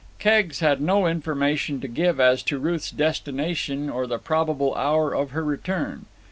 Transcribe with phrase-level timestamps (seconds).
[0.17, 5.29] Keggs had no information to give as to Ruth's destination or the probable hour of
[5.29, 6.07] her return.